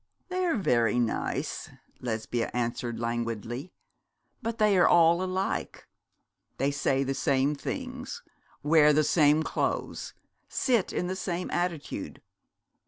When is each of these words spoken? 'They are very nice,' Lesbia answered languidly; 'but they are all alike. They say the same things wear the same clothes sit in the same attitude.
'They 0.29 0.45
are 0.47 0.55
very 0.55 0.97
nice,' 0.97 1.69
Lesbia 1.99 2.49
answered 2.55 2.99
languidly; 2.99 3.71
'but 4.41 4.57
they 4.57 4.75
are 4.75 4.87
all 4.87 5.21
alike. 5.23 5.85
They 6.57 6.71
say 6.71 7.03
the 7.03 7.13
same 7.13 7.53
things 7.53 8.23
wear 8.63 8.93
the 8.93 9.03
same 9.03 9.43
clothes 9.43 10.15
sit 10.49 10.91
in 10.91 11.05
the 11.05 11.15
same 11.15 11.51
attitude. 11.51 12.23